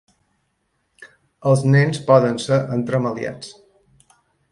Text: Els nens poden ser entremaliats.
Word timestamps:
Els 1.51 1.61
nens 1.75 1.99
poden 2.07 2.39
ser 2.45 2.59
entremaliats. 2.79 3.53